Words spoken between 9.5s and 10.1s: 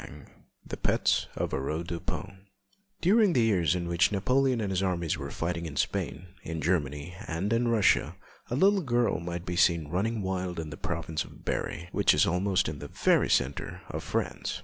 seen